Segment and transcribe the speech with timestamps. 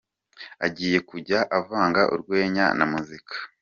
[0.65, 3.35] Ajyiye kujya avanga urwenya na muzika.